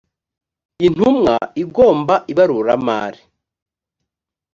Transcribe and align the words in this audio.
intumwa 0.85 1.35
igomba 1.63 2.15
ibaruramari 2.31 3.21